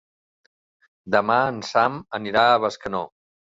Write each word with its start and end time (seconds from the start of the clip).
Demà 1.17 1.37
en 1.51 1.61
Sam 1.73 2.01
anirà 2.21 2.49
a 2.49 2.59
Bescanó. 2.67 3.07